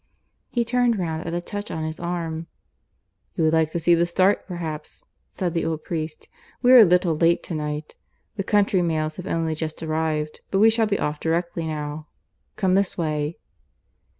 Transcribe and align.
He 0.49 0.65
turned 0.65 0.97
round 0.97 1.27
at 1.27 1.33
a 1.35 1.39
touch 1.41 1.69
on 1.69 1.83
his 1.83 1.99
arm. 1.99 2.47
"You 3.35 3.43
would 3.43 3.53
like 3.53 3.69
to 3.69 3.79
see 3.79 3.93
the 3.93 4.07
start, 4.07 4.47
perhaps," 4.47 5.03
said 5.31 5.53
the 5.53 5.63
old 5.63 5.83
priest. 5.83 6.27
"We 6.63 6.71
are 6.71 6.79
a 6.79 6.83
little 6.85 7.15
late 7.15 7.43
to 7.43 7.53
night. 7.53 7.97
The 8.35 8.43
country 8.43 8.81
mails 8.81 9.17
have 9.17 9.27
only 9.27 9.53
just 9.53 9.83
arrived. 9.83 10.41
But 10.49 10.57
we 10.57 10.71
shall 10.71 10.87
be 10.87 10.97
off 10.97 11.19
directly 11.19 11.67
now. 11.67 12.07
Come 12.55 12.73
this 12.73 12.97
way." 12.97 13.37